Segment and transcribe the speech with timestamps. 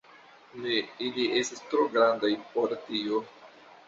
[0.61, 0.77] Ne,
[1.07, 3.21] ili estas tro grandaj por tio